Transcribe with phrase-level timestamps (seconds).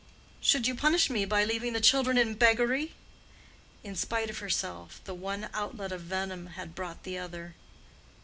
[0.39, 2.95] "Should you punish me by leaving the children in beggary?"
[3.83, 7.53] In spite of herself, the one outlet of venom had brought the other.